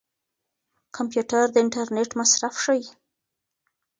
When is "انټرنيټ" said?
1.65-2.09